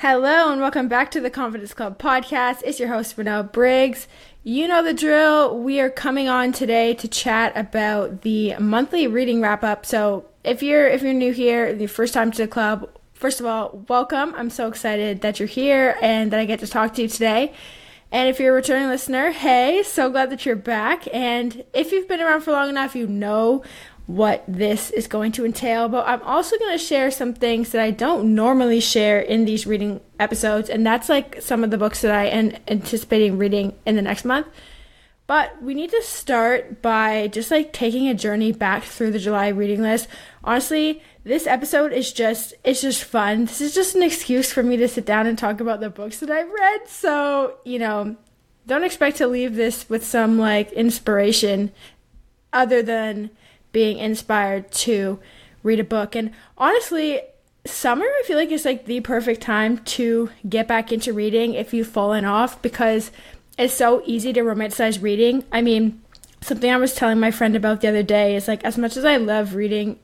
[0.00, 2.62] Hello and welcome back to the Confidence Club podcast.
[2.64, 4.06] It's your host, Renelle Briggs.
[4.44, 5.58] You know the drill.
[5.58, 9.84] We are coming on today to chat about the monthly reading wrap up.
[9.84, 13.46] So if you're if you're new here, the first time to the club, first of
[13.46, 14.34] all, welcome.
[14.36, 17.52] I'm so excited that you're here and that I get to talk to you today.
[18.12, 21.12] And if you're a returning listener, hey, so glad that you're back.
[21.12, 23.64] And if you've been around for long enough, you know
[24.08, 27.82] what this is going to entail, but I'm also going to share some things that
[27.82, 32.00] I don't normally share in these reading episodes, and that's like some of the books
[32.00, 34.46] that I am anticipating reading in the next month.
[35.26, 39.48] But we need to start by just like taking a journey back through the July
[39.48, 40.08] reading list.
[40.42, 43.44] Honestly, this episode is just it's just fun.
[43.44, 46.20] This is just an excuse for me to sit down and talk about the books
[46.20, 46.88] that I've read.
[46.88, 48.16] So, you know,
[48.66, 51.72] don't expect to leave this with some like inspiration
[52.54, 53.28] other than
[53.72, 55.18] being inspired to
[55.62, 56.14] read a book.
[56.14, 57.20] And honestly,
[57.64, 61.74] summer I feel like is like the perfect time to get back into reading if
[61.74, 63.10] you've fallen off because
[63.58, 65.44] it's so easy to romanticize reading.
[65.52, 66.00] I mean,
[66.40, 69.04] something I was telling my friend about the other day is like as much as
[69.04, 69.98] I love reading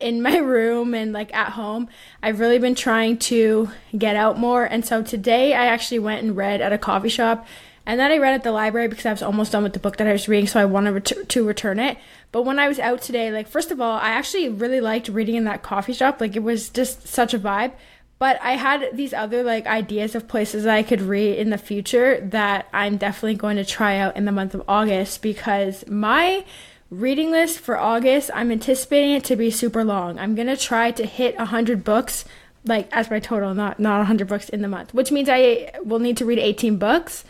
[0.00, 1.88] in my room and like at home,
[2.22, 4.64] I've really been trying to get out more.
[4.64, 7.46] And so today I actually went and read at a coffee shop
[7.86, 9.96] and then I read at the library because I was almost done with the book
[9.98, 11.96] that I was reading, so I wanted ret- to return it.
[12.32, 15.36] But when I was out today, like, first of all, I actually really liked reading
[15.36, 16.20] in that coffee shop.
[16.20, 17.72] Like, it was just such a vibe.
[18.18, 22.20] But I had these other, like, ideas of places I could read in the future
[22.20, 26.44] that I'm definitely going to try out in the month of August because my
[26.90, 30.18] reading list for August, I'm anticipating it to be super long.
[30.18, 32.24] I'm going to try to hit 100 books
[32.64, 36.00] like as my total, not not 100 books in the month, which means I will
[36.00, 37.24] need to read 18 books.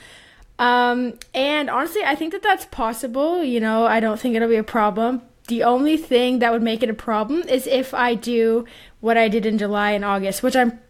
[0.58, 3.44] Um, and honestly, I think that that's possible.
[3.44, 5.22] You know, I don't think it'll be a problem.
[5.48, 8.64] The only thing that would make it a problem is if I do
[9.00, 10.80] what I did in July and August, which I'm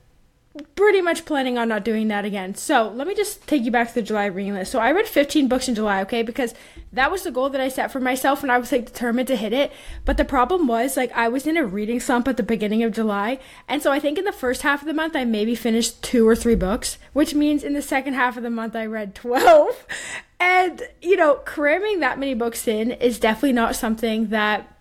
[0.75, 2.55] pretty much planning on not doing that again.
[2.55, 4.73] So let me just take you back to the July reading list.
[4.73, 6.55] So I read 15 books in July, okay, because
[6.93, 9.37] that was the goal that I set for myself and I was like determined to
[9.37, 9.73] hit it.
[10.05, 12.93] But the problem was like I was in a reading slump at the beginning of
[12.93, 13.39] July.
[13.69, 16.29] And so I think in the first half of the month I maybe finished two
[16.29, 19.87] or three books, which means in the second half of the month I read 12.
[20.39, 24.77] And, you know, cramming that many books in is definitely not something that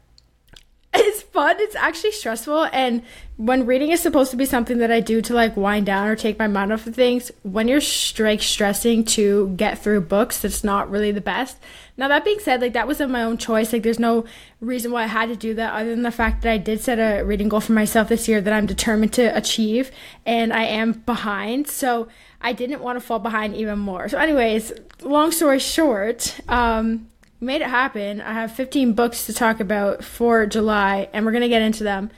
[0.93, 1.57] it's fun.
[1.59, 2.65] It's actually stressful.
[2.71, 3.03] And
[3.37, 6.15] when reading is supposed to be something that I do to like wind down or
[6.15, 10.63] take my mind off of things, when you're strike stressing to get through books, that's
[10.63, 11.57] not really the best.
[11.97, 13.73] Now that being said, like that was of my own choice.
[13.73, 14.23] Like there's no
[14.61, 16.97] reason why I had to do that other than the fact that I did set
[16.97, 19.91] a reading goal for myself this year that I'm determined to achieve
[20.25, 21.67] and I am behind.
[21.67, 22.07] So
[22.39, 24.07] I didn't want to fall behind even more.
[24.07, 24.71] So anyways,
[25.01, 27.09] long story short, um,
[27.41, 28.21] made it happen.
[28.21, 31.83] I have 15 books to talk about for July, and we're going to get into
[31.83, 32.11] them.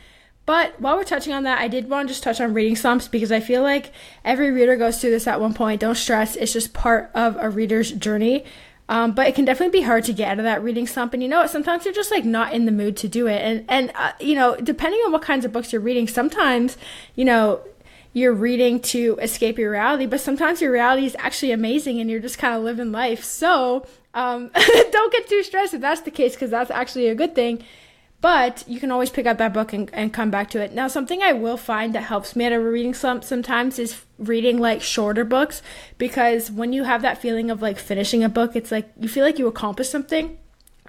[0.47, 3.09] But while we're touching on that, I did want to just touch on reading slumps
[3.09, 3.91] because I feel like
[4.23, 5.81] every reader goes through this at one point.
[5.81, 8.45] Don't stress, it's just part of a reader's journey.
[8.87, 11.13] Um, but it can definitely be hard to get out of that reading slump.
[11.13, 11.49] And you know what?
[11.49, 13.41] Sometimes you're just like not in the mood to do it.
[13.41, 16.77] And, and uh, you know, depending on what kinds of books you're reading, sometimes,
[17.13, 17.59] you know,
[18.13, 22.21] you're reading to escape your reality, but sometimes your reality is actually amazing and you're
[22.21, 23.21] just kind of living life.
[23.25, 24.49] So um,
[24.91, 27.65] don't get too stressed if that's the case, because that's actually a good thing.
[28.19, 30.73] But you can always pick up that book and, and come back to it.
[30.73, 34.01] Now, something I will find that helps me out of a reading slump sometimes is
[34.17, 35.61] reading like shorter books,
[35.99, 39.23] because when you have that feeling of like finishing a book, it's like you feel
[39.23, 40.39] like you accomplished something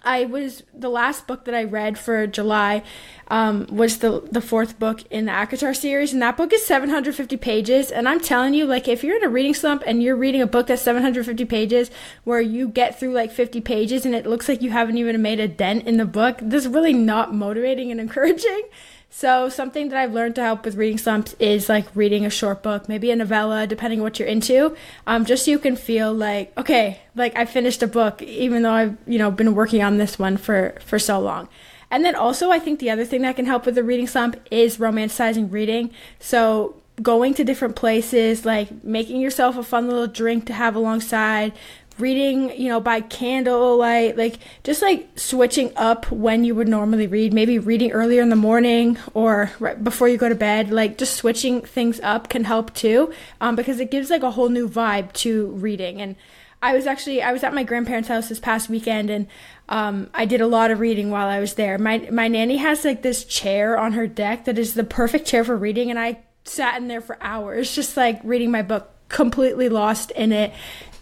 [0.03, 2.83] I was the last book that I read for July
[3.29, 7.37] um, was the the fourth book in the ACOTAR series, and that book is 750
[7.37, 7.91] pages.
[7.91, 10.47] And I'm telling you, like, if you're in a reading slump and you're reading a
[10.47, 11.91] book that's 750 pages,
[12.25, 15.41] where you get through like 50 pages and it looks like you haven't even made
[15.41, 18.63] a dent in the book, this is really not motivating and encouraging.
[19.11, 22.63] So something that I've learned to help with reading slumps is like reading a short
[22.63, 24.77] book, maybe a novella, depending on what you're into,
[25.07, 28.73] um, just so you can feel like okay, like I finished a book, even though
[28.73, 31.49] I've you know been working on this one for for so long.
[31.91, 34.37] And then also, I think the other thing that can help with the reading slump
[34.51, 35.91] is romanticizing reading.
[36.21, 41.53] So going to different places, like making yourself a fun little drink to have alongside,
[42.01, 47.33] reading, you know, by candlelight, like just like switching up when you would normally read,
[47.33, 51.15] maybe reading earlier in the morning or right before you go to bed, like just
[51.15, 55.13] switching things up can help too, um, because it gives like a whole new vibe
[55.13, 56.01] to reading.
[56.01, 56.17] And
[56.61, 59.27] I was actually I was at my grandparents' house this past weekend, and
[59.69, 61.79] um, I did a lot of reading while I was there.
[61.79, 65.45] My my nanny has like this chair on her deck that is the perfect chair
[65.45, 69.69] for reading, and I sat in there for hours just like reading my book completely
[69.69, 70.53] lost in it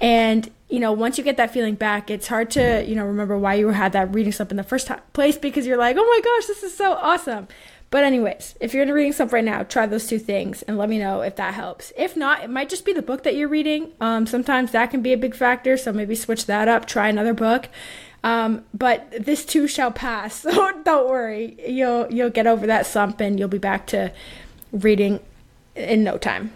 [0.01, 3.39] and you know, once you get that feeling back, it's hard to, you know, remember
[3.39, 6.21] why you had that reading slump in the first place because you're like, oh my
[6.23, 7.47] gosh, this is so awesome.
[7.91, 10.77] But anyways, if you're in a reading slump right now, try those two things and
[10.77, 11.93] let me know if that helps.
[11.97, 13.93] If not, it might just be the book that you're reading.
[14.01, 16.87] Um, sometimes that can be a big factor, so maybe switch that up.
[16.87, 17.69] Try another book.
[18.25, 21.57] Um, but this too shall pass, so don't worry.
[21.65, 24.13] You'll you'll get over that slump and you'll be back to
[24.73, 25.21] reading
[25.77, 26.53] in no time.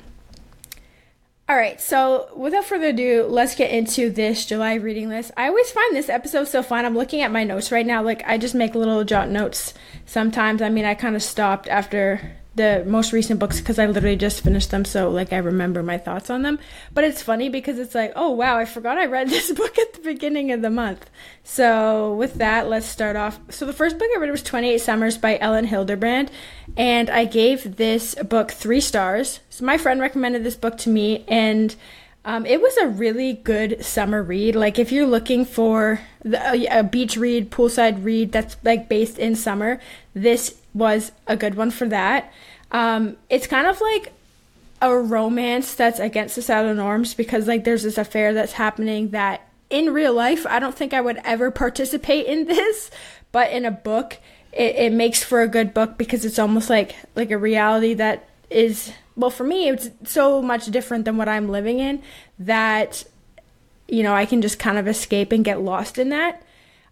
[1.50, 5.32] All right, so without further ado, let's get into this July reading list.
[5.36, 6.84] I always find this episode so fun.
[6.84, 8.04] I'm looking at my notes right now.
[8.04, 9.74] Like, I just make little jot notes
[10.06, 10.62] sometimes.
[10.62, 14.42] I mean, I kind of stopped after the most recent books because I literally just
[14.42, 16.58] finished them, so like I remember my thoughts on them.
[16.92, 19.94] But it's funny because it's like, oh wow, I forgot I read this book at
[19.94, 21.08] the beginning of the month.
[21.44, 23.38] So with that, let's start off.
[23.50, 26.28] So the first book I read was 28 Summers by Elin Hilderbrand,
[26.76, 29.40] and I gave this book three stars.
[29.48, 31.74] So my friend recommended this book to me, and
[32.24, 34.54] um, it was a really good summer read.
[34.54, 39.36] Like if you're looking for the, a beach read, poolside read that's like based in
[39.36, 39.80] summer,
[40.14, 42.32] this was a good one for that.
[42.70, 44.12] Um, it's kind of like
[44.82, 49.46] a romance that's against the societal norms because like there's this affair that's happening that
[49.68, 52.90] in real life I don't think I would ever participate in this,
[53.32, 54.18] but in a book
[54.52, 58.28] it, it makes for a good book because it's almost like like a reality that
[58.48, 62.02] is well for me it's so much different than what I'm living in
[62.38, 63.04] that
[63.86, 66.42] you know I can just kind of escape and get lost in that.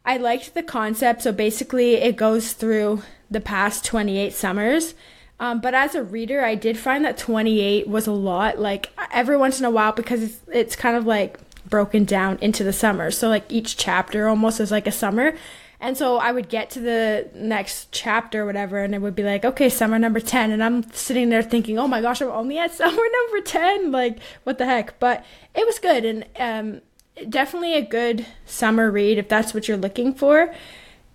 [0.08, 4.94] I liked the concept so basically it goes through the past 28 summers.
[5.38, 8.58] Um, but as a reader, I did find that 28 was a lot.
[8.58, 11.38] Like every once in a while, because it's, it's kind of like
[11.68, 13.10] broken down into the summer.
[13.10, 15.34] So like each chapter almost is like a summer.
[15.78, 19.22] And so I would get to the next chapter or whatever, and it would be
[19.22, 20.50] like, okay, summer number 10.
[20.50, 23.92] And I'm sitting there thinking, oh my gosh, I'm only at summer number 10.
[23.92, 24.98] Like, what the heck?
[24.98, 25.24] But
[25.54, 26.04] it was good.
[26.04, 26.80] And um,
[27.28, 30.54] definitely a good summer read if that's what you're looking for.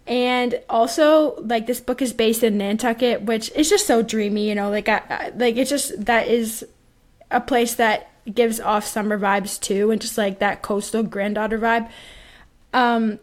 [0.06, 4.56] And also, like this book is based in Nantucket, which is just so dreamy, you
[4.56, 4.70] know.
[4.70, 6.66] Like, I, like it's just that is
[7.32, 11.90] a place that gives off summer vibes too, and just like that coastal granddaughter vibe.
[12.74, 13.20] Um,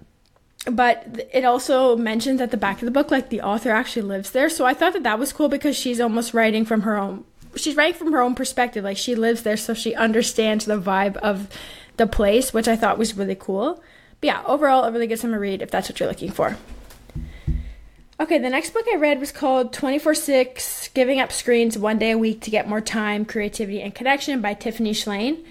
[0.71, 4.31] but it also mentions at the back of the book, like the author actually lives
[4.31, 4.49] there.
[4.49, 7.25] So I thought that that was cool because she's almost writing from her own.
[7.57, 11.17] She's writing from her own perspective, like she lives there, so she understands the vibe
[11.17, 11.49] of
[11.97, 13.83] the place, which I thought was really cool.
[14.21, 16.57] But yeah, overall, a really good summer read if that's what you're looking for.
[18.21, 22.11] Okay, the next book I read was called 24 6 Giving Up Screens One Day
[22.11, 25.43] a Week to Get More Time, Creativity, and Connection by Tiffany Shlain.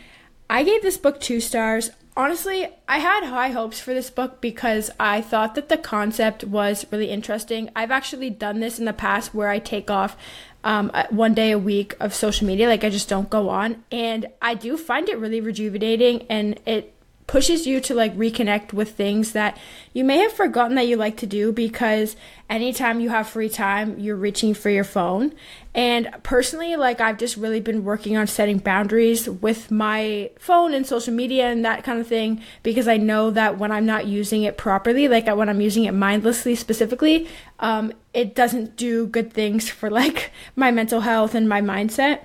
[0.51, 1.89] I gave this book two stars.
[2.15, 6.85] Honestly, I had high hopes for this book because I thought that the concept was
[6.91, 7.71] really interesting.
[7.75, 10.15] I've actually done this in the past where I take off
[10.63, 14.27] um, one day a week of social media, like I just don't go on, and
[14.41, 16.93] I do find it really rejuvenating and it
[17.29, 19.55] pushes you to like reconnect with things that
[19.93, 22.15] you may have forgotten that you like to do because
[22.49, 25.31] anytime you have free time, you're reaching for your phone.
[25.75, 30.87] And personally, like I've just really been working on setting boundaries with my phone and
[30.87, 34.41] social media and that kind of thing because I know that when I'm not using
[34.41, 37.27] it properly, like when I'm using it mindlessly specifically,
[37.59, 42.21] um, it doesn't do good things for like my mental health and my mindset.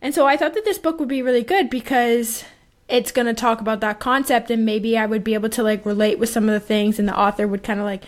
[0.00, 2.42] And so I thought that this book would be really good because
[2.88, 5.84] it's going to talk about that concept and maybe I would be able to like
[5.84, 8.04] relate with some of the things and the author would kind of like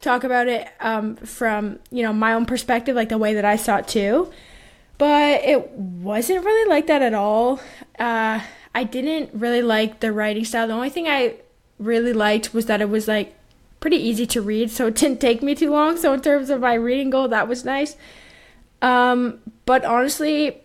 [0.00, 3.56] talk about it um, from, you know, my own perspective, like the way that I
[3.56, 4.30] saw it too.
[4.98, 7.60] But it wasn't really like that at all.
[7.98, 8.40] Uh,
[8.74, 10.66] I didn't really like the writing style.
[10.66, 11.36] The only thing I
[11.78, 13.34] really liked was that it was like
[13.80, 15.96] pretty easy to read, so it didn't take me too long.
[15.96, 17.96] So in terms of my reading goal, that was nice.
[18.80, 20.62] Um, but honestly,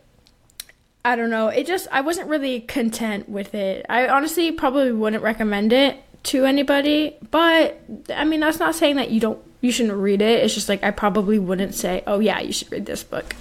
[1.05, 1.47] I don't know.
[1.47, 3.85] It just I wasn't really content with it.
[3.89, 7.79] I honestly probably wouldn't recommend it to anybody, but
[8.13, 10.43] I mean that's not saying that you don't you shouldn't read it.
[10.43, 13.35] It's just like I probably wouldn't say, "Oh yeah, you should read this book."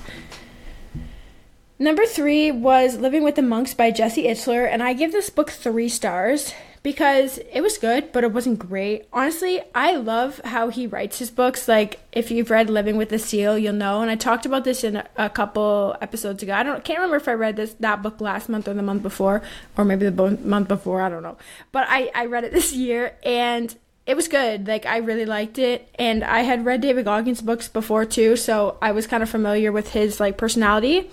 [1.78, 5.50] Number 3 was Living with the Monks by Jesse Itzler, and I give this book
[5.50, 6.54] 3 stars
[6.86, 9.08] because it was good, but it wasn't great.
[9.12, 11.66] Honestly, I love how he writes his books.
[11.66, 14.02] Like if you've read Living with the Seal, you'll know.
[14.02, 16.54] And I talked about this in a, a couple episodes ago.
[16.54, 19.02] I don't can't remember if I read this that book last month or the month
[19.02, 19.42] before,
[19.76, 21.00] or maybe the bo- month before.
[21.02, 21.36] I don't know.
[21.72, 23.74] But I I read it this year and
[24.06, 24.68] it was good.
[24.68, 28.78] Like I really liked it, and I had read David Goggins' books before too, so
[28.80, 31.10] I was kind of familiar with his like personality.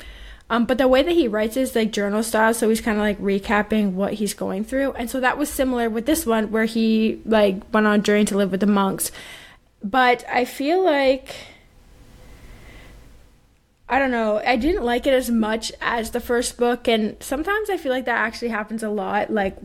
[0.50, 3.02] Um, but the way that he writes is like journal style, so he's kind of
[3.02, 6.66] like recapping what he's going through, and so that was similar with this one where
[6.66, 9.12] he like went on a journey to live with the monks.
[9.84, 11.36] But I feel like
[13.88, 17.70] I don't know, I didn't like it as much as the first book, and sometimes
[17.70, 19.32] I feel like that actually happens a lot.
[19.32, 19.58] Like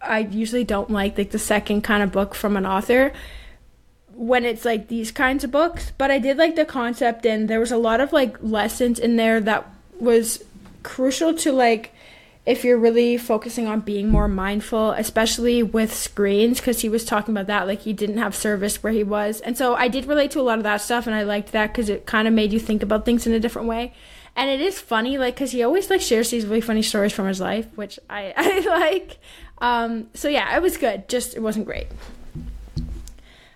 [0.00, 3.12] I usually don't like like the second kind of book from an author
[4.12, 7.60] when it's like these kinds of books, but I did like the concept and there
[7.60, 9.66] was a lot of like lessons in there that
[10.00, 10.44] was
[10.82, 11.92] crucial to like
[12.46, 17.32] if you're really focusing on being more mindful, especially with screens, because he was talking
[17.32, 19.40] about that, like he didn't have service where he was.
[19.40, 21.68] And so I did relate to a lot of that stuff, and I liked that
[21.68, 23.92] because it kind of made you think about things in a different way.
[24.34, 27.26] And it is funny, like, because he always like shares these really funny stories from
[27.26, 29.18] his life, which I, I like.
[29.58, 31.88] Um, so yeah, it was good, just it wasn't great.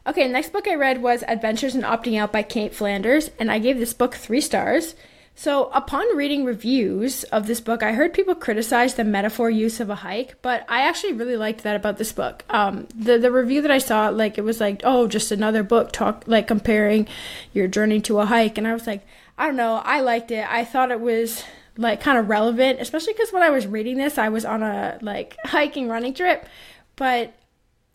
[0.06, 3.58] Okay, next book I read was Adventures in Opting Out by Cait Flanders, and I
[3.58, 4.94] gave this book three stars.
[5.36, 9.90] So, upon reading reviews of this book, I heard people criticize the metaphor use of
[9.90, 12.44] a hike, but I actually really liked that about this book.
[12.48, 15.90] Um, the the review that I saw, like it was like, oh, just another book
[15.90, 17.08] talk like comparing
[17.52, 19.04] your journey to a hike, and I was like,
[19.36, 20.46] I don't know, I liked it.
[20.48, 21.42] I thought it was
[21.76, 24.98] like kind of relevant, especially because when I was reading this, I was on a
[25.02, 26.46] like hiking running trip,
[26.94, 27.34] but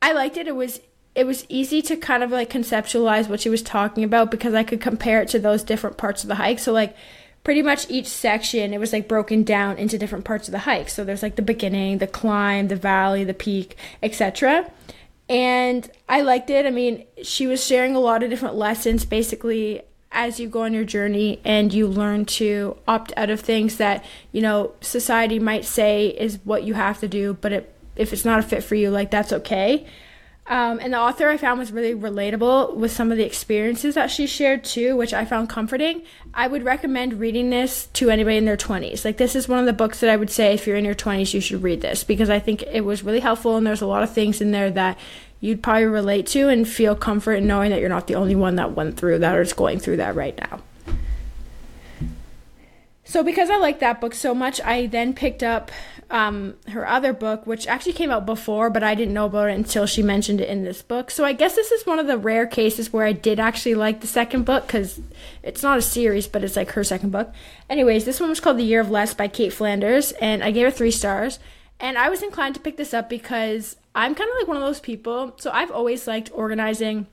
[0.02, 0.50] I liked it.
[0.50, 0.82] It was
[1.16, 4.64] it was easy to kind of like conceptualize what she was talking about because I
[4.64, 6.60] could compare it to those different parts of the hike.
[6.60, 6.96] So like
[7.50, 10.88] pretty much each section it was like broken down into different parts of the hike.
[10.88, 14.72] So there's like the beginning the climb the valley the peak etc
[15.28, 16.68] and i liked it.
[16.68, 19.04] I mean she was sharing a lot of different lessons.
[19.04, 23.78] Basically as you go on your journey and you learn to opt out of things
[23.78, 28.14] that you know society might say is what you have to do but it, if
[28.14, 29.88] it's not a fit for you like that's okay
[30.50, 34.10] um, and the author I found was really relatable with some of the experiences that
[34.10, 36.02] she shared too, which I found comforting.
[36.34, 39.06] I would recommend reading this to anybody in their 20s.
[39.06, 40.96] Like, this is one of the books that I would say if you're in your
[40.96, 43.88] 20s, you should read this because I think it was really helpful and there's a
[43.88, 44.98] lot of things in there that
[45.40, 48.56] you'd probably relate to and feel comfort in knowing that you're not the only one
[48.56, 50.60] that went through that or is going through that right now.
[53.10, 55.72] So, because I liked that book so much, I then picked up
[56.12, 59.56] um, her other book, which actually came out before, but I didn't know about it
[59.56, 61.10] until she mentioned it in this book.
[61.10, 64.02] So I guess this is one of the rare cases where I did actually like
[64.02, 65.02] the second book because
[65.42, 67.34] it's not a series, but it's like her second book.
[67.68, 70.68] Anyways, this one was called The Year of Less by Cait Flanders, and I gave
[70.68, 71.40] it three stars.
[71.80, 74.62] And I was inclined to pick this up because I'm kind of like one of
[74.62, 75.34] those people.
[75.40, 77.08] So I've always liked organizing,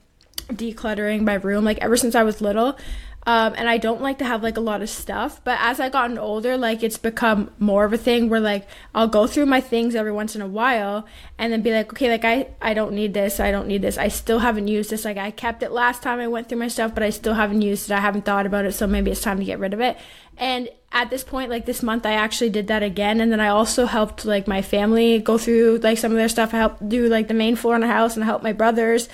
[0.49, 2.77] decluttering my room, like ever since I was little.
[3.27, 5.41] Um, and I don't like to have like a lot of stuff.
[5.43, 8.65] But as I gotten older, like it's become more of a thing where like
[8.95, 11.05] I'll go through my things every once in a while
[11.37, 13.97] and then be like, okay, like I I don't need this, I don't need this.
[13.97, 15.03] I still haven't used this.
[15.03, 17.61] Like I kept it last time I went through my stuff, but I still haven't
[17.61, 17.93] used it.
[17.93, 19.97] I haven't thought about it, so maybe it's time to get rid of it.
[20.37, 23.19] And at this point, like this month, I actually did that again.
[23.19, 26.53] And then I also helped like my family go through like some of their stuff.
[26.53, 29.09] I helped do like the main floor in the house and help my brothers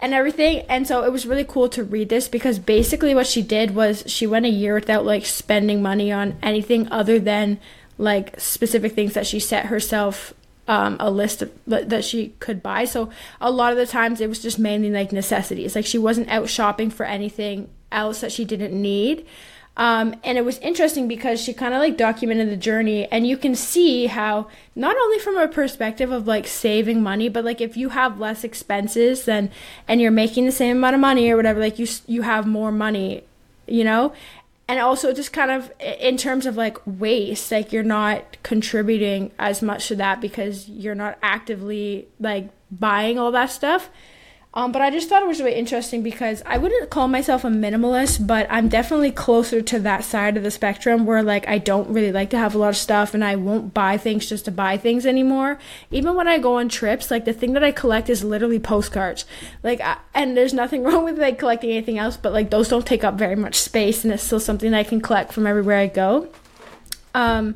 [0.00, 0.60] and everything.
[0.68, 4.04] And so it was really cool to read this because basically what she did was
[4.06, 7.58] she went a year without like spending money on anything other than
[7.96, 10.34] like specific things that she set herself
[10.68, 12.84] um, a list of, that she could buy.
[12.84, 15.74] So a lot of the times it was just mainly like necessities.
[15.74, 19.26] Like she wasn't out shopping for anything else that she didn't need.
[19.78, 23.36] Um, and it was interesting because she kind of like documented the journey, and you
[23.36, 27.76] can see how not only from a perspective of like saving money, but like if
[27.76, 29.52] you have less expenses then
[29.86, 32.72] and you're making the same amount of money or whatever, like you you have more
[32.72, 33.22] money,
[33.68, 34.12] you know.
[34.66, 39.62] And also just kind of in terms of like waste, like you're not contributing as
[39.62, 43.88] much to that because you're not actively like buying all that stuff.
[44.58, 47.48] Um, but I just thought it was really interesting because I wouldn't call myself a
[47.48, 51.88] minimalist, but I'm definitely closer to that side of the spectrum where like I don't
[51.90, 54.50] really like to have a lot of stuff and I won't buy things just to
[54.50, 55.60] buy things anymore.
[55.92, 59.26] Even when I go on trips, like the thing that I collect is literally postcards.
[59.62, 62.84] Like, I, and there's nothing wrong with like collecting anything else, but like those don't
[62.84, 65.86] take up very much space and it's still something I can collect from everywhere I
[65.86, 66.30] go.
[67.14, 67.54] Um,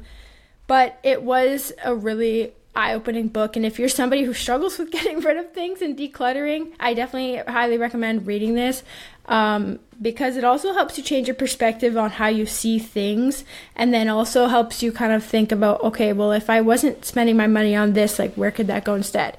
[0.69, 3.57] but it was a really eye opening book.
[3.57, 7.43] And if you're somebody who struggles with getting rid of things and decluttering, I definitely
[7.53, 8.83] highly recommend reading this
[9.27, 13.45] um, because it also helps you change your perspective on how you see things.
[13.77, 17.37] And then also helps you kind of think about, okay, well, if I wasn't spending
[17.37, 19.39] my money on this, like, where could that go instead?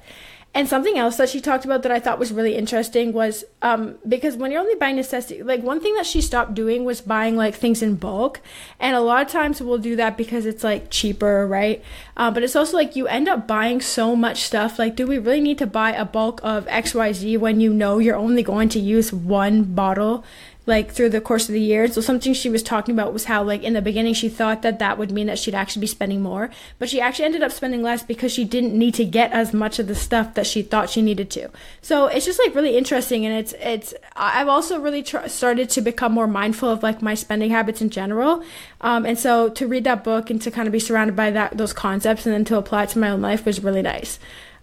[0.55, 3.95] And something else that she talked about that I thought was really interesting was um,
[4.07, 7.35] because when you're only buying necessity, like one thing that she stopped doing was buying
[7.35, 8.39] like things in bulk.
[8.79, 11.83] And a lot of times we'll do that because it's like cheaper, right?
[12.15, 14.77] Uh, but it's also like you end up buying so much stuff.
[14.77, 18.15] Like, do we really need to buy a bulk of XYZ when you know you're
[18.15, 20.23] only going to use one bottle?
[20.65, 21.87] Like through the course of the year.
[21.87, 24.79] So something she was talking about was how like in the beginning she thought that
[24.79, 27.81] that would mean that she'd actually be spending more, but she actually ended up spending
[27.81, 30.89] less because she didn't need to get as much of the stuff that she thought
[30.89, 31.49] she needed to.
[31.81, 35.81] So it's just like really interesting and it's it's I've also really tr- started to
[35.81, 38.43] become more mindful of like my spending habits in general.
[38.81, 41.57] Um, and so to read that book and to kind of be surrounded by that
[41.57, 44.19] those concepts and then to apply it to my own life was really nice.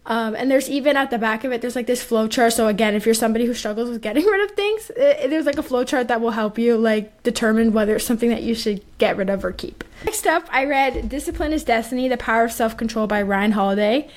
[0.07, 2.53] Um, and there's even at the back of it, there's like this flow chart.
[2.55, 5.59] So again, if you're somebody who struggles with getting rid of things, it, there's like
[5.59, 8.83] a flow chart that will help you like determine whether it's something that you should
[8.99, 9.85] get rid of or keep.
[10.05, 14.09] Next up, I read Discipline is Destiny: The Power of Self Control by Ryan Holiday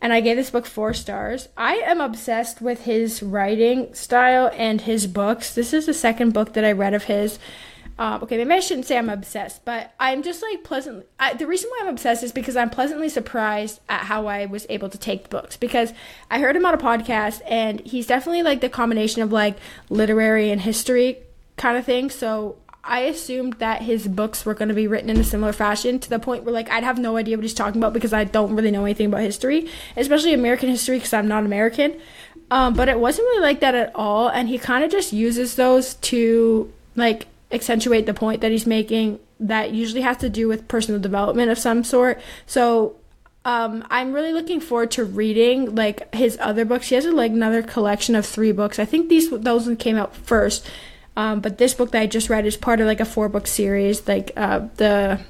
[0.00, 1.48] and I gave this book four stars.
[1.56, 5.54] I am obsessed with his writing style and his books.
[5.54, 7.38] This is the second book that I read of his.
[8.00, 11.04] Um, okay, maybe I shouldn't say I'm obsessed, but I'm just like pleasantly.
[11.18, 14.66] I, the reason why I'm obsessed is because I'm pleasantly surprised at how I was
[14.70, 15.58] able to take the books.
[15.58, 15.92] Because
[16.30, 19.58] I heard him on a podcast, and he's definitely like the combination of like
[19.90, 21.18] literary and history
[21.58, 22.08] kind of thing.
[22.08, 25.98] So I assumed that his books were going to be written in a similar fashion
[25.98, 28.24] to the point where like I'd have no idea what he's talking about because I
[28.24, 32.00] don't really know anything about history, especially American history because I'm not American.
[32.50, 35.56] Um, but it wasn't really like that at all, and he kind of just uses
[35.56, 40.68] those to like accentuate the point that he's making that usually has to do with
[40.68, 42.20] personal development of some sort.
[42.46, 42.96] So
[43.44, 46.88] um, I'm really looking forward to reading like his other books.
[46.88, 48.78] He has like another collection of three books.
[48.78, 50.68] I think these those came out first,
[51.16, 53.46] um, but this book that I just read is part of like a four book
[53.46, 55.20] series, like uh, the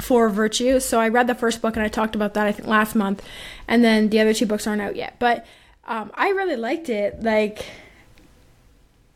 [0.00, 0.84] Four Virtues.
[0.84, 3.22] So I read the first book and I talked about that I think last month,
[3.68, 5.16] and then the other two books aren't out yet.
[5.18, 5.44] But
[5.84, 7.22] um, I really liked it.
[7.22, 7.66] Like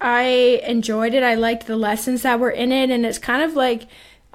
[0.01, 1.23] I enjoyed it.
[1.23, 3.87] I liked the lessons that were in it, and it's kind of like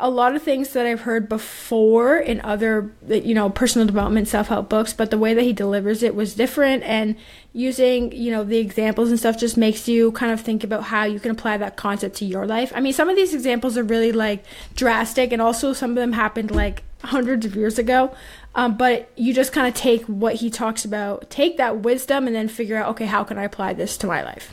[0.02, 4.48] a lot of things that I've heard before in other, you know, personal development self
[4.48, 6.82] help books, but the way that he delivers it was different.
[6.84, 7.16] And
[7.54, 11.04] using, you know, the examples and stuff just makes you kind of think about how
[11.04, 12.72] you can apply that concept to your life.
[12.76, 14.44] I mean, some of these examples are really like
[14.76, 18.16] drastic, and also some of them happened like hundreds of years ago.
[18.56, 22.36] Um, but you just kind of take what he talks about, take that wisdom, and
[22.36, 24.52] then figure out, okay, how can I apply this to my life?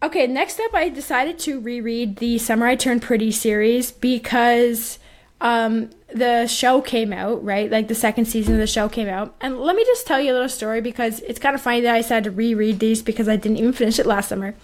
[0.00, 5.00] Okay, next up, I decided to reread the Summer I Turned Pretty series because
[5.40, 7.68] um, the show came out, right?
[7.68, 9.34] Like the second season of the show came out.
[9.40, 11.94] And let me just tell you a little story because it's kind of funny that
[11.94, 14.54] I decided to reread these because I didn't even finish it last summer.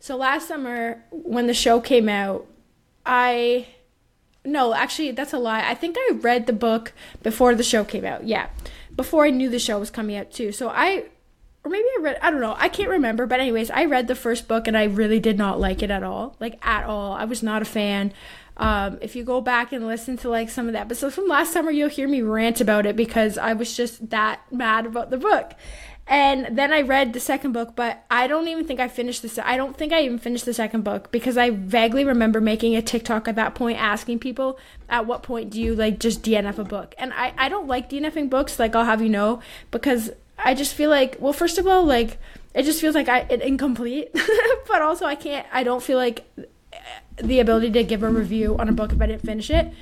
[0.00, 2.46] So last summer, when the show came out,
[3.06, 3.68] I.
[4.44, 5.68] No, actually, that's a lie.
[5.68, 8.26] I think I read the book before the show came out.
[8.26, 8.48] Yeah.
[8.96, 10.50] Before I knew the show was coming out, too.
[10.50, 11.04] So I
[11.64, 12.54] or maybe I read I don't know.
[12.58, 15.60] I can't remember, but anyways, I read the first book and I really did not
[15.60, 16.36] like it at all.
[16.40, 17.12] Like at all.
[17.12, 18.12] I was not a fan.
[18.56, 21.52] Um, if you go back and listen to like some of the episodes from last
[21.52, 25.16] summer, you'll hear me rant about it because I was just that mad about the
[25.16, 25.52] book.
[26.06, 29.38] And then I read the second book, but I don't even think I finished this.
[29.38, 32.82] I don't think I even finished the second book because I vaguely remember making a
[32.82, 36.64] TikTok at that point asking people, at what point do you like just DNF a
[36.64, 36.96] book?
[36.98, 40.10] And I, I don't like DNFing books, like I'll have you know, because
[40.44, 42.18] I just feel like, well, first of all, like
[42.54, 44.10] it just feels like I it incomplete,
[44.68, 45.46] but also I can't.
[45.52, 46.24] I don't feel like
[47.16, 49.72] the ability to give a review on a book if I didn't finish it.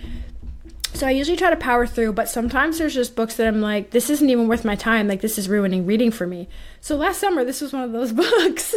[0.94, 3.90] So I usually try to power through, but sometimes there's just books that I'm like,
[3.90, 5.07] this isn't even worth my time.
[5.07, 6.49] Like this is ruining reading for me.
[6.81, 8.75] So last summer, this was one of those books.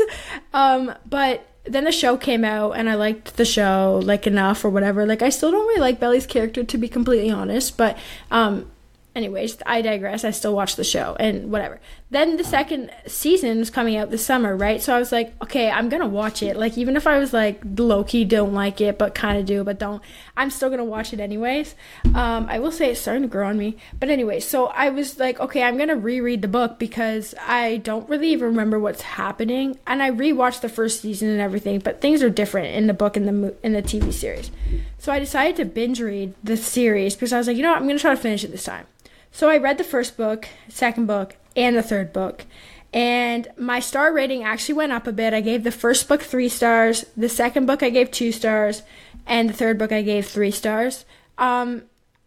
[0.54, 4.70] um, but then the show came out and I liked the show like enough or
[4.70, 5.06] whatever.
[5.06, 7.98] Like I still don't really like Belly's character to be completely honest, but
[8.30, 8.70] um
[9.15, 10.24] anyways, I digress.
[10.24, 11.80] I still watch the show and whatever.
[12.12, 14.82] Then the second season was coming out this summer, right?
[14.82, 16.58] So I was like, okay, I'm gonna watch it.
[16.58, 19.63] Like even if I was like low key don't like it, but kind of do,
[19.63, 20.04] but don't,
[20.36, 21.74] I'm still gonna watch it anyways.
[22.13, 23.78] Um, I will say it's starting to grow on me.
[23.97, 28.10] But anyway, so I was like, okay, I'm gonna reread the book because I don't
[28.10, 32.21] really even remember what's happening, and I rewatched the first season and everything, but things
[32.21, 34.52] are different in the book and the in the TV series.
[34.97, 37.82] So I decided to binge read the series because I was like, you know what,
[37.82, 38.86] I'm gonna try to finish it this time.
[39.32, 42.45] So I read the first book, second book, and the third book.
[42.93, 45.33] And my star rating actually went up a bit.
[45.33, 48.83] I gave the first book three stars, the second book I gave two stars,
[49.25, 51.05] and the third book I gave three stars.
[51.37, 51.83] Um,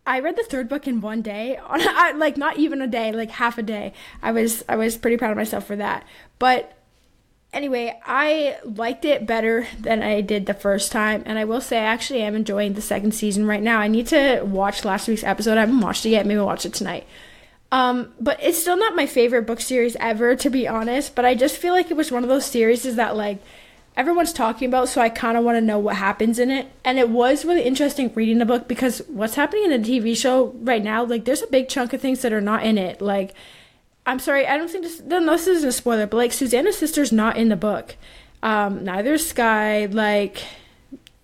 [0.07, 3.31] I read the third book in one day, on like not even a day, like
[3.31, 3.93] half a day.
[4.23, 6.07] I was I was pretty proud of myself for that.
[6.39, 6.73] But
[7.53, 11.79] anyway, I liked it better than I did the first time, and I will say
[11.79, 13.81] I actually am enjoying the second season right now.
[13.81, 15.59] I need to watch last week's episode.
[15.59, 16.27] I haven't watched it yet.
[16.27, 17.07] Maybe I'll watch it tonight.
[17.75, 21.17] Um, but it's still not my favorite book series ever, to be honest.
[21.17, 23.39] But I just feel like it was one of those series that like
[23.97, 26.69] everyone's talking about, so I kind of want to know what happens in it.
[26.85, 30.55] And it was really interesting reading the book because what's happening in the TV show
[30.61, 33.35] right now, like there's a big chunk of things that are not in it, like
[34.07, 35.01] I'm sorry, I don't think this.
[35.01, 37.97] No, this isn't a spoiler, but like Susanna's sister's not in the book.
[38.43, 39.87] Um, neither is Skye.
[39.87, 40.43] Like,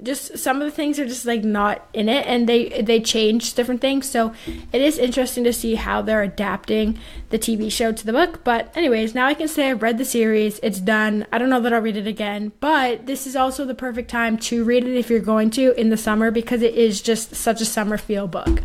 [0.03, 3.55] just some of the things are just like not in it, and they they change
[3.55, 4.09] different things.
[4.09, 4.33] So
[4.73, 6.99] it is interesting to see how they're adapting
[7.31, 8.45] the TV show to the book.
[8.45, 10.61] But anyways, now I can say I've read the series.
[10.63, 11.27] It's done.
[11.33, 14.39] I don't know that I'll read it again, but this is also the perfect time
[14.39, 17.61] to read it if you're going to in the summer because it is just such
[17.61, 18.63] a summer feel book.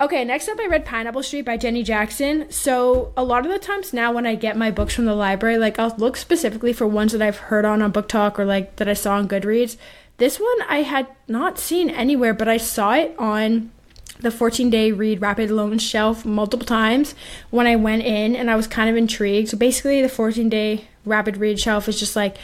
[0.00, 2.50] Okay, next up, I read Pineapple Street by Jenny Jackson.
[2.50, 5.58] So, a lot of the times now, when I get my books from the library,
[5.58, 8.88] like I'll look specifically for ones that I've heard on on BookTok or like that
[8.88, 9.76] I saw on Goodreads.
[10.16, 13.72] This one I had not seen anywhere, but I saw it on
[14.20, 17.14] the 14 day read rapid loan shelf multiple times
[17.50, 19.50] when I went in and I was kind of intrigued.
[19.50, 22.38] So, basically, the 14 day rapid read shelf is just like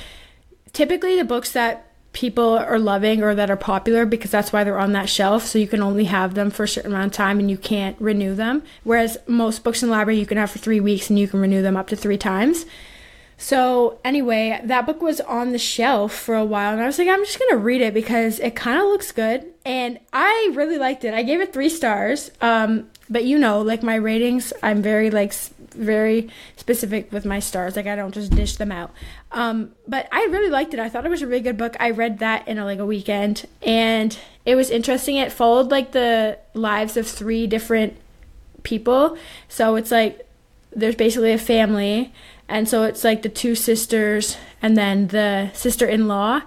[0.75, 4.79] typically the books that people are loving or that are popular because that's why they're
[4.79, 5.45] on that shelf.
[5.45, 7.95] So you can only have them for a certain amount of time and you can't
[8.01, 8.63] renew them.
[8.85, 11.41] Whereas most books in the library you can have for three weeks and you can
[11.41, 12.65] renew them up to three times.
[13.37, 17.07] So anyway, that book was on the shelf for a while and I was like,
[17.07, 19.45] I'm just gonna read it because it kind of looks good.
[19.67, 21.13] And I really liked it.
[21.13, 22.31] I gave it three stars.
[22.41, 25.35] Um, but you know, like my ratings, I'm very like
[25.77, 27.77] very specific with my stars.
[27.77, 28.93] Like I don't just dish them out.
[29.33, 30.81] Um, but I really liked it.
[30.81, 31.77] I thought it was a really good book.
[31.79, 35.17] I read that in a, like a weekend, and it was interesting.
[35.17, 37.97] It followed like the lives of three different
[38.63, 39.17] people.
[39.49, 40.27] So it's like
[40.75, 42.13] there's basically a family,
[42.49, 46.43] and so it's like the two sisters and then the sister-in-law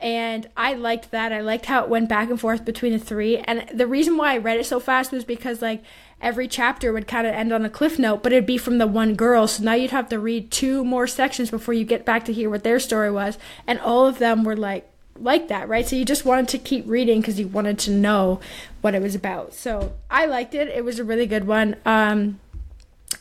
[0.00, 1.32] and I liked that.
[1.32, 3.38] I liked how it went back and forth between the three.
[3.38, 5.82] And the reason why I read it so fast was because like
[6.20, 8.86] every chapter would kind of end on a cliff note, but it'd be from the
[8.86, 9.46] one girl.
[9.46, 12.50] So now you'd have to read two more sections before you get back to hear
[12.50, 13.38] what their story was.
[13.66, 14.86] And all of them were like
[15.18, 15.86] like that, right?
[15.86, 18.40] So you just wanted to keep reading because you wanted to know
[18.80, 19.54] what it was about.
[19.54, 20.68] So I liked it.
[20.68, 21.76] It was a really good one.
[21.84, 22.40] Um,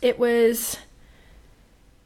[0.01, 0.77] it was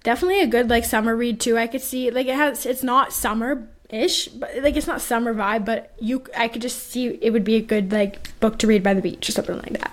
[0.04, 1.58] definitely a good like summer read too.
[1.58, 2.66] I could see like it has.
[2.66, 6.92] It's not summer ish, but like it's not summer vibe, but you I could just
[6.92, 9.58] see it would be a good like book to read by the beach or something
[9.58, 9.92] like that.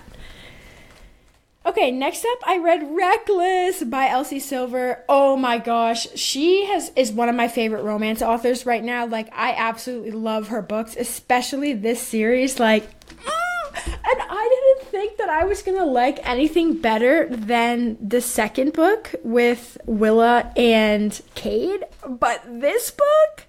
[1.71, 5.05] Okay, next up I read Reckless by Elsie Silver.
[5.07, 9.05] Oh my gosh, she has is one of my favorite romance authors right now.
[9.05, 15.15] Like I absolutely love her books, especially this series like mm, and I didn't think
[15.15, 21.85] that I was gonna like anything better than the second book with Willa and Cade.
[22.05, 23.45] But this book,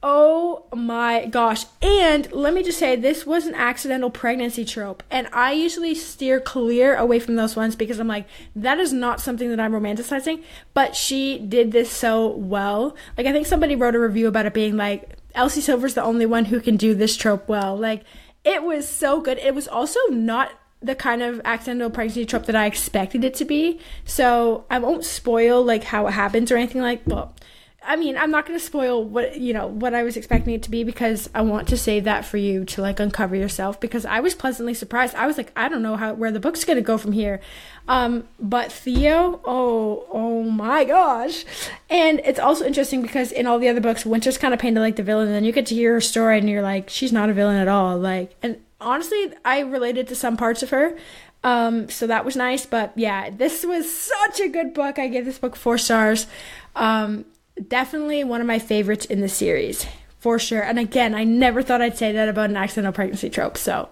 [0.00, 1.64] Oh my gosh.
[1.82, 5.02] And let me just say, this was an accidental pregnancy trope.
[5.10, 9.20] And I usually steer clear away from those ones because I'm like, that is not
[9.20, 10.44] something that I'm romanticizing.
[10.72, 12.94] But she did this so well.
[13.16, 16.26] Like, I think somebody wrote a review about it being like, Elsie Silver's the only
[16.26, 17.76] one who can do this trope well.
[17.76, 18.04] Like,
[18.44, 19.38] it was so good.
[19.38, 23.44] It was also not the kind of accidental pregnancy trope that I expected it to
[23.44, 23.80] be.
[24.04, 27.02] So I won't spoil like how it happens or anything like.
[27.04, 27.34] Well,
[27.80, 30.62] I mean, I'm not going to spoil what you know what I was expecting it
[30.64, 34.04] to be because I want to save that for you to like uncover yourself because
[34.04, 35.14] I was pleasantly surprised.
[35.14, 37.40] I was like, I don't know how where the book's going to go from here.
[37.86, 41.44] Um, but Theo, oh, oh my gosh.
[41.88, 44.96] And it's also interesting because in all the other books, Winter's kind of painted like
[44.96, 47.30] the villain, and then you get to hear her story and you're like, she's not
[47.30, 47.96] a villain at all.
[47.96, 50.96] Like, and honestly, I related to some parts of her.
[51.44, 54.98] Um, so that was nice, but yeah, this was such a good book.
[54.98, 56.26] I gave this book four stars.
[56.74, 57.24] Um,
[57.66, 59.86] definitely one of my favorites in the series
[60.18, 60.62] for sure.
[60.62, 63.56] And again, I never thought I'd say that about an accidental pregnancy trope.
[63.56, 63.88] So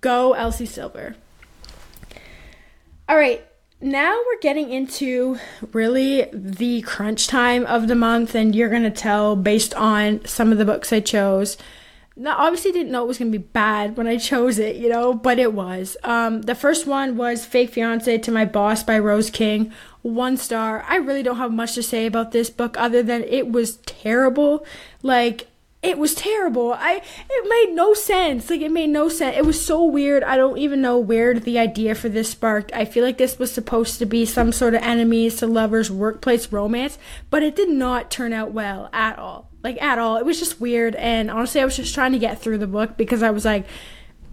[0.00, 1.16] go Elsie Silver.
[3.08, 3.44] All right,
[3.80, 5.38] now we're getting into
[5.72, 10.52] really the crunch time of the month, and you're going to tell based on some
[10.52, 11.56] of the books I chose.
[12.14, 15.14] Now, obviously, didn't know it was to be bad when I chose it, you know,
[15.14, 15.96] but it was.
[16.04, 19.72] Um, the first one was Fake Fiance to My Boss by Rose King
[20.02, 20.84] one star.
[20.88, 24.66] I really don't have much to say about this book other than it was terrible.
[25.02, 25.48] Like
[25.82, 26.72] it was terrible.
[26.72, 28.50] I it made no sense.
[28.50, 29.36] Like it made no sense.
[29.36, 30.22] It was so weird.
[30.24, 32.72] I don't even know where the idea for this sparked.
[32.74, 36.52] I feel like this was supposed to be some sort of enemies to lovers workplace
[36.52, 36.98] romance,
[37.30, 39.51] but it did not turn out well at all.
[39.62, 40.16] Like at all.
[40.16, 42.96] It was just weird and honestly I was just trying to get through the book
[42.96, 43.66] because I was like,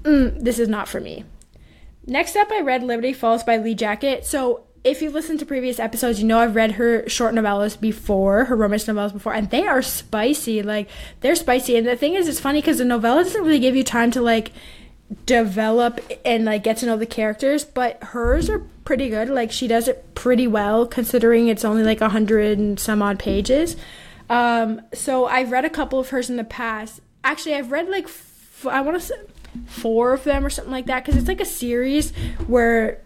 [0.03, 1.25] mm, this is not for me.
[2.05, 4.25] Next up I read Liberty Falls by Lee Jacquot.
[4.25, 8.45] So if you've listened to previous episodes, you know I've read her short novellas before,
[8.45, 10.63] her romance novellas before, and they are spicy.
[10.63, 10.89] Like
[11.21, 11.75] they're spicy.
[11.75, 14.21] And the thing is, it's funny because the novella doesn't really give you time to
[14.21, 14.51] like
[15.25, 19.29] develop and like get to know the characters, but hers are pretty good.
[19.29, 23.19] Like she does it pretty well considering it's only like a hundred and some odd
[23.19, 23.75] pages.
[24.29, 27.01] Um, so I've read a couple of hers in the past.
[27.23, 29.15] Actually, I've read like f- I want to say
[29.65, 32.11] four of them or something like that because it's like a series
[32.47, 33.01] where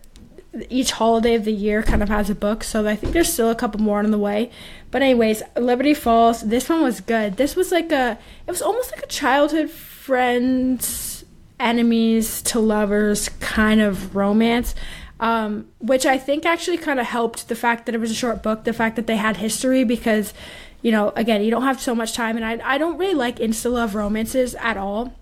[0.70, 3.50] each holiday of the year kind of has a book, so I think there's still
[3.50, 4.52] a couple more on the way.
[4.92, 7.38] But anyways, Liberty Falls, this one was good.
[7.38, 11.26] This was like a it was almost like a childhood friends
[11.60, 14.76] enemies to lovers kind of romance.
[15.24, 18.44] Um, which I think actually kind of helped the fact that it was a short
[18.44, 20.34] book, the fact that they had history because,
[20.82, 23.38] you know, again, you don't have so much time, and I, I don't really like
[23.38, 25.14] insta love romances at all.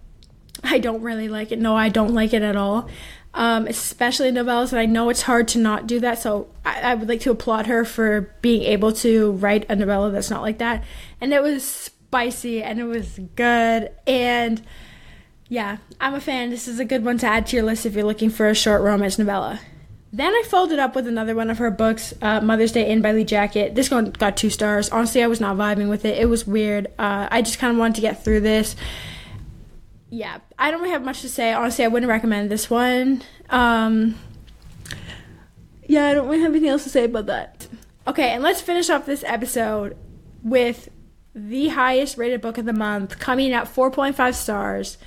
[0.63, 1.59] I don't really like it.
[1.59, 2.89] No, I don't like it at all.
[3.33, 4.71] um, especially novellas.
[4.71, 6.19] And I know it's hard to not do that.
[6.19, 10.11] So I, I would like to applaud her for being able to write a novella
[10.11, 10.83] that's not like that.
[11.19, 13.91] And it was spicy and it was good.
[14.05, 14.61] And
[15.47, 16.49] yeah, I'm a fan.
[16.49, 18.55] This is a good one to add to your list if you're looking for a
[18.55, 19.59] short romance novella.
[20.13, 23.13] Then I followed up with another one of her books, uh, Mother's Day In by
[23.13, 23.75] Lee Jacquot.
[23.75, 24.89] This one got two stars.
[24.89, 26.17] Honestly, I was not vibing with it.
[26.17, 26.87] It was weird.
[26.99, 28.75] Uh, I just kind of wanted to get through this.
[30.09, 31.53] Yeah, I don't really have much to say.
[31.53, 33.23] Honestly, I wouldn't recommend this one.
[33.49, 34.15] Um,
[35.87, 37.67] yeah, I don't really have anything else to say about that.
[38.05, 39.95] Okay, and let's finish off this episode
[40.43, 40.89] with
[41.33, 44.97] the highest rated book of the month, coming at 4.5 stars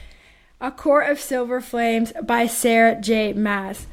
[0.63, 3.35] A Court of Silver Flames by Sarah J.
[3.35, 3.87] Maas.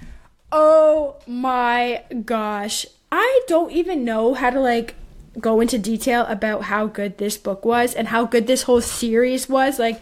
[0.51, 2.85] Oh my gosh.
[3.11, 4.95] I don't even know how to like
[5.39, 9.47] go into detail about how good this book was and how good this whole series
[9.47, 9.79] was.
[9.79, 10.01] Like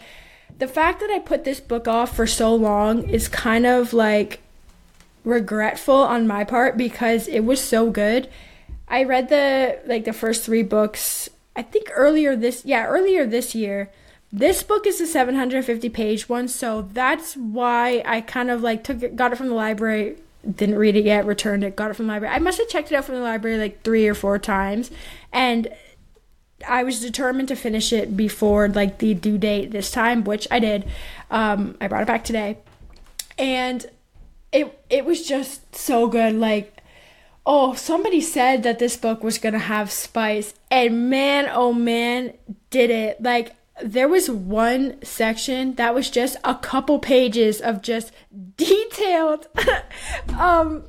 [0.58, 4.40] the fact that I put this book off for so long is kind of like
[5.24, 8.28] regretful on my part because it was so good.
[8.88, 13.54] I read the like the first 3 books I think earlier this yeah, earlier this
[13.54, 13.90] year.
[14.32, 19.02] This book is a 750 page one, so that's why I kind of like took
[19.02, 20.16] it got it from the library
[20.48, 22.34] didn't read it yet, returned it, got it from the library.
[22.34, 24.90] I must have checked it out from the library like three or four times,
[25.32, 25.68] and
[26.66, 30.58] I was determined to finish it before like the due date this time, which I
[30.58, 30.88] did.
[31.30, 32.58] Um, I brought it back today,
[33.38, 33.86] and
[34.52, 36.34] it it was just so good.
[36.34, 36.82] Like,
[37.46, 42.34] oh, somebody said that this book was gonna have spice, and man, oh man,
[42.70, 43.22] did it!
[43.22, 48.12] Like there was one section that was just a couple pages of just
[48.56, 49.48] detailed
[50.38, 50.84] um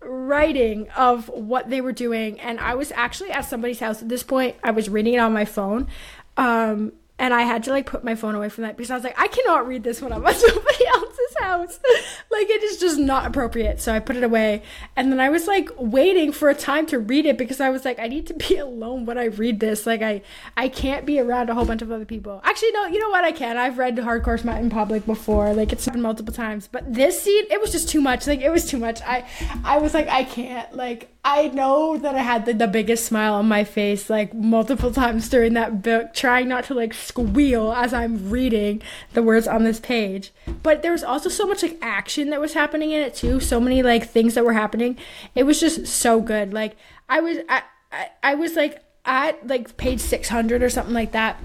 [0.00, 2.40] writing of what they were doing.
[2.40, 4.02] And i was actually at somebody's house.
[4.02, 5.88] At this point i was reading it on my phone.
[6.36, 9.04] Um and I had to like put my phone away from that because I was
[9.04, 11.07] like, I cannot read this when I'm at somebody else's
[11.40, 11.78] house.
[12.30, 13.80] like it is just not appropriate.
[13.80, 14.62] So I put it away.
[14.96, 17.84] And then I was like waiting for a time to read it because I was
[17.84, 19.86] like, I need to be alone when I read this.
[19.86, 20.22] Like I
[20.56, 22.40] I can't be around a whole bunch of other people.
[22.44, 23.24] Actually, no, you know what?
[23.24, 23.56] I can.
[23.56, 25.52] I've read Hardcore Smut in public before.
[25.54, 26.68] Like it's happened multiple times.
[26.70, 28.26] But this scene, it was just too much.
[28.26, 29.00] Like it was too much.
[29.02, 29.24] I
[29.64, 30.74] I was like, I can't.
[30.74, 34.90] Like I know that I had the, the biggest smile on my face like multiple
[34.90, 38.80] times during that book, trying not to like squeal as I'm reading
[39.12, 40.32] the words on this page.
[40.62, 43.40] But there was also so much like action that was happening in it too.
[43.40, 44.96] So many like things that were happening.
[45.34, 46.54] It was just so good.
[46.54, 46.76] Like
[47.10, 47.62] I was I
[47.92, 51.38] I, I was like at like page 600 or something like that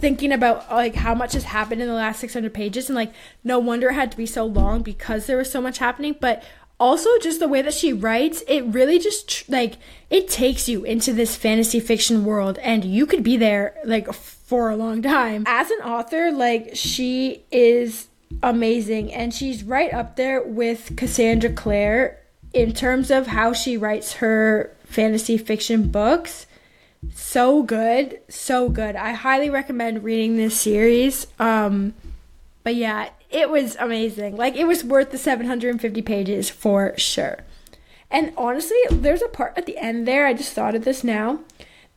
[0.00, 3.12] thinking about like how much has happened in the last 600 pages and like
[3.44, 6.42] no wonder it had to be so long because there was so much happening but
[6.80, 9.74] also just the way that she writes it really just like
[10.08, 14.70] it takes you into this fantasy fiction world and you could be there like for
[14.70, 15.44] a long time.
[15.46, 18.08] As an author like she is
[18.42, 22.18] amazing and she's right up there with cassandra clare
[22.54, 26.46] in terms of how she writes her fantasy fiction books.
[27.14, 28.96] So good so good.
[28.96, 31.26] I highly recommend reading this series.
[31.38, 31.92] Um
[32.64, 34.36] but yeah it was amazing.
[34.36, 37.38] Like it was worth the 750 pages for sure.
[38.10, 41.40] And honestly, there's a part at the end there, I just thought of this now,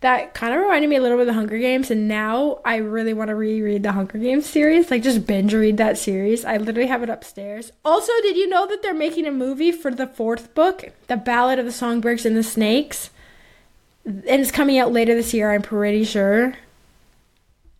[0.01, 1.89] that kind of reminded me a little bit of the Hunger Games.
[1.89, 5.77] And now I really want to reread the Hunger Games series, like just binge read
[5.77, 6.45] that series.
[6.45, 7.71] I literally have it upstairs.
[7.83, 11.57] Also, did you know that they're making a movie for the fourth book, The Ballad
[11.57, 13.09] of the Songbirds and the Snakes?
[14.05, 16.53] And it's coming out later this year, I'm pretty sure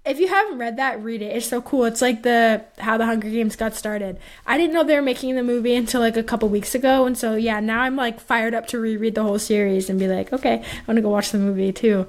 [0.05, 1.35] if you haven't read that, read it.
[1.35, 1.85] It's so cool.
[1.85, 4.19] It's like the how the Hunger Games got started.
[4.45, 7.17] I didn't know they were making the movie until like a couple weeks ago, and
[7.17, 10.33] so yeah, now I'm like fired up to reread the whole series and be like,
[10.33, 12.07] okay, I want to go watch the movie too.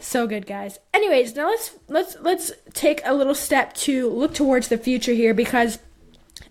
[0.00, 0.78] So good, guys.
[0.92, 5.34] Anyways, now let's let's let's take a little step to look towards the future here
[5.34, 5.78] because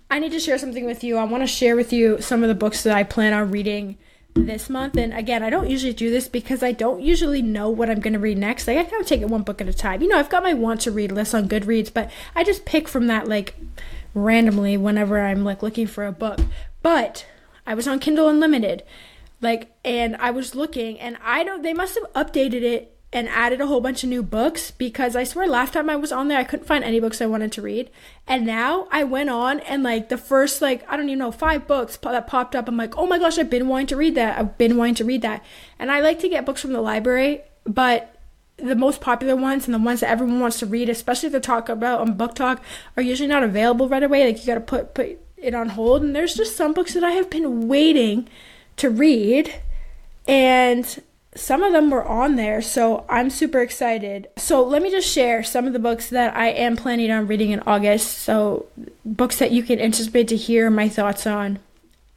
[0.09, 1.17] I need to share something with you.
[1.17, 3.97] I want to share with you some of the books that I plan on reading
[4.35, 4.97] this month.
[4.97, 8.13] And again, I don't usually do this because I don't usually know what I'm going
[8.13, 8.67] to read next.
[8.67, 10.01] Like, I kind of take it one book at a time.
[10.01, 12.87] You know, I've got my want to read list on Goodreads, but I just pick
[12.87, 13.55] from that, like,
[14.13, 16.39] randomly whenever I'm, like, looking for a book.
[16.81, 17.25] But
[17.65, 18.83] I was on Kindle Unlimited,
[19.39, 23.61] like, and I was looking, and I don't, they must have updated it and added
[23.61, 26.39] a whole bunch of new books because I swear last time I was on there
[26.39, 27.91] I couldn't find any books I wanted to read.
[28.27, 31.67] And now I went on and like the first like I don't even know five
[31.67, 34.37] books that popped up I'm like, "Oh my gosh, I've been wanting to read that.
[34.37, 35.45] I've been wanting to read that."
[35.77, 38.19] And I like to get books from the library, but
[38.57, 41.69] the most popular ones and the ones that everyone wants to read, especially the talk
[41.69, 42.59] about on BookTok,
[42.97, 44.25] are usually not available right away.
[44.25, 47.03] Like you got to put put it on hold and there's just some books that
[47.03, 48.27] I have been waiting
[48.77, 49.53] to read
[50.27, 51.01] and
[51.35, 54.27] some of them were on there, so I'm super excited.
[54.37, 57.51] So let me just share some of the books that I am planning on reading
[57.51, 58.19] in August.
[58.19, 58.67] So
[59.05, 61.59] books that you can anticipate to hear my thoughts on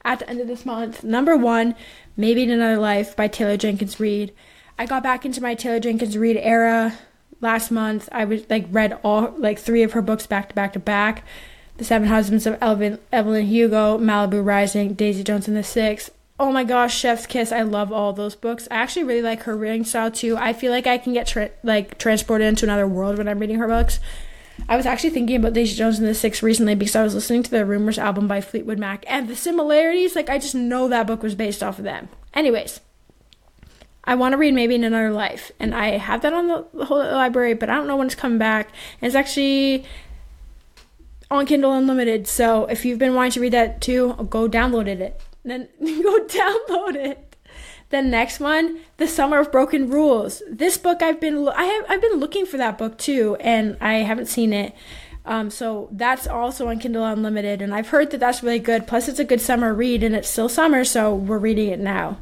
[0.05, 1.03] at the end of this month.
[1.03, 1.75] Number one,
[2.19, 4.33] Maybe in Another Life by Taylor Jenkins Reid.
[4.79, 6.97] I got back into my Taylor Jenkins Reid era
[7.41, 8.09] last month.
[8.11, 11.23] I was like read all like three of her books back to back to back.
[11.77, 16.51] The Seven Husbands of Evelyn, Evelyn Hugo, Malibu Rising, Daisy Jones and the Six, Oh
[16.51, 17.51] my gosh, Chef's Kiss!
[17.51, 18.67] I love all those books.
[18.69, 20.37] I actually really like her reading style too.
[20.37, 23.57] I feel like I can get tra- like transported into another world when I'm reading
[23.57, 23.99] her books.
[24.69, 27.41] I was actually thinking about Daisy Jones and the Six recently because I was listening
[27.41, 31.07] to the Rumours album by Fleetwood Mac, and the similarities, like I just know that
[31.07, 32.07] book was based off of them.
[32.35, 32.81] Anyways,
[34.03, 36.99] I want to read maybe in another life, and I have that on the whole
[36.99, 38.69] library, but I don't know when it's coming back.
[39.01, 39.85] And it's actually
[41.31, 45.19] on Kindle Unlimited, so if you've been wanting to read that too, go download it
[45.49, 47.35] then go download it.
[47.89, 50.43] The next one, The Summer of Broken Rules.
[50.49, 53.95] This book I've been I have I've been looking for that book too, and I
[53.95, 54.75] haven't seen it.
[55.25, 58.87] Um, so that's also on Kindle Unlimited, and I've heard that that's really good.
[58.87, 62.17] Plus, it's a good summer read, and it's still summer, so we're reading it now.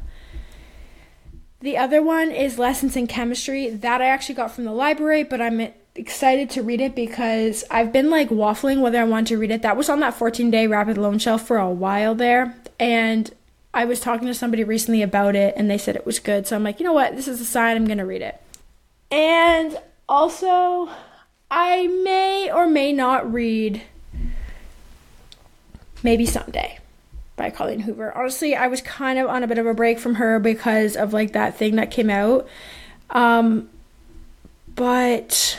[1.60, 3.70] The other one is Lessons in Chemistry.
[3.70, 7.92] That I actually got from the library, but I'm excited to read it because I've
[7.92, 9.62] been like waffling whether I want to read it.
[9.62, 12.56] That was on that 14 day rapid loan shelf for a while there.
[12.78, 13.32] And
[13.72, 16.46] I was talking to somebody recently about it and they said it was good.
[16.46, 17.14] So I'm like, you know what?
[17.14, 18.40] This is a sign I'm going to read it.
[19.10, 20.88] And also,
[21.50, 23.82] I may or may not read
[26.02, 26.78] Maybe Someday
[27.36, 28.16] by Colleen Hoover.
[28.16, 31.12] Honestly, I was kind of on a bit of a break from her because of
[31.12, 32.48] like that thing that came out.
[33.10, 33.68] Um,
[34.74, 35.58] but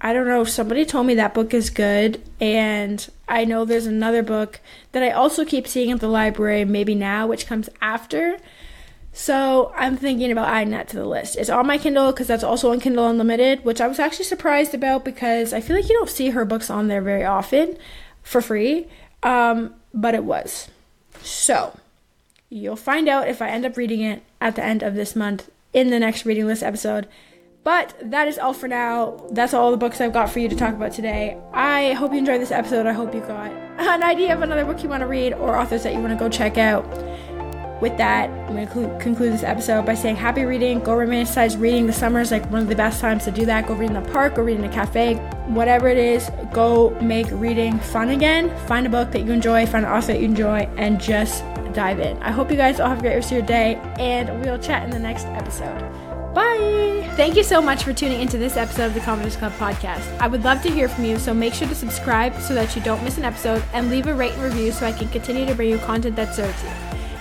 [0.00, 4.22] I don't know, somebody told me that book is good, and I know there's another
[4.22, 4.60] book
[4.92, 8.38] that I also keep seeing at the library, maybe now, which comes after.
[9.12, 11.36] So I'm thinking about adding that to the list.
[11.36, 14.74] It's on my Kindle because that's also on Kindle Unlimited, which I was actually surprised
[14.74, 17.76] about because I feel like you don't see her books on there very often
[18.22, 18.86] for free,
[19.24, 20.68] um, but it was.
[21.20, 21.76] So
[22.48, 25.50] you'll find out if I end up reading it at the end of this month
[25.72, 27.08] in the next reading list episode.
[27.64, 29.26] But that is all for now.
[29.30, 31.36] That's all the books I've got for you to talk about today.
[31.52, 32.86] I hope you enjoyed this episode.
[32.86, 35.82] I hope you got an idea of another book you want to read or authors
[35.82, 36.86] that you want to go check out.
[37.82, 40.80] With that, I'm going to conclude this episode by saying happy reading.
[40.80, 41.86] Go romanticize reading.
[41.86, 43.68] The summer is like one of the best times to do that.
[43.68, 45.14] Go read in the park, go read in a cafe,
[45.46, 46.28] whatever it is.
[46.52, 48.50] Go make reading fun again.
[48.66, 52.00] Find a book that you enjoy, find an author that you enjoy, and just dive
[52.00, 52.20] in.
[52.20, 54.82] I hope you guys all have a great rest of your day, and we'll chat
[54.82, 56.07] in the next episode.
[56.34, 57.12] Bye.
[57.16, 60.16] Thank you so much for tuning into this episode of the Confidence Club podcast.
[60.20, 62.82] I would love to hear from you, so make sure to subscribe so that you
[62.82, 65.54] don't miss an episode and leave a rate and review so I can continue to
[65.54, 66.70] bring you content that serves you.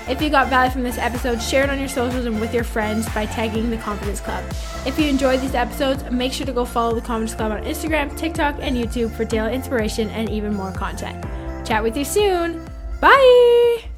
[0.08, 2.64] If you got value from this episode, share it on your socials and with your
[2.64, 4.44] friends by tagging the Confidence Club.
[4.86, 8.16] If you enjoyed these episodes, make sure to go follow the Confidence Club on Instagram,
[8.16, 11.26] TikTok, and YouTube for daily inspiration and even more content.
[11.68, 12.66] Chat with you soon.
[13.02, 13.97] Bye!